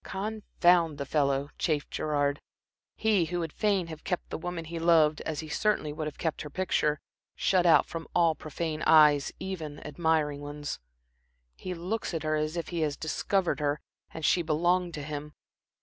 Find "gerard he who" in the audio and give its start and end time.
1.91-3.37